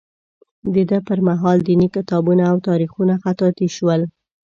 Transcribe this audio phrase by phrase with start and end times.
[0.73, 4.01] د ده پر مهال دیني کتابونه او تاریخونه خطاطي شول.